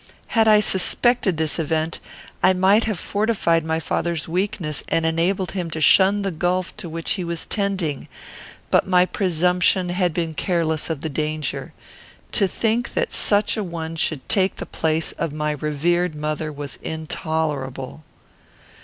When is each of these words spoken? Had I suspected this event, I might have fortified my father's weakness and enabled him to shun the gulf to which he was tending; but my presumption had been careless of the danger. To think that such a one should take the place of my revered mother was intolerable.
Had 0.29 0.47
I 0.47 0.61
suspected 0.61 1.37
this 1.37 1.59
event, 1.59 1.99
I 2.41 2.53
might 2.53 2.85
have 2.85 2.97
fortified 2.99 3.63
my 3.63 3.79
father's 3.79 4.27
weakness 4.27 4.83
and 4.87 5.05
enabled 5.05 5.51
him 5.51 5.69
to 5.69 5.79
shun 5.79 6.23
the 6.23 6.31
gulf 6.31 6.75
to 6.77 6.89
which 6.89 7.11
he 7.11 7.23
was 7.23 7.45
tending; 7.45 8.07
but 8.71 8.87
my 8.87 9.05
presumption 9.05 9.89
had 9.89 10.11
been 10.11 10.33
careless 10.33 10.89
of 10.89 11.01
the 11.01 11.09
danger. 11.09 11.71
To 12.31 12.47
think 12.47 12.95
that 12.95 13.13
such 13.13 13.57
a 13.57 13.63
one 13.63 13.95
should 13.95 14.27
take 14.27 14.55
the 14.55 14.65
place 14.65 15.11
of 15.19 15.31
my 15.31 15.51
revered 15.51 16.15
mother 16.15 16.51
was 16.51 16.77
intolerable. 16.81 18.03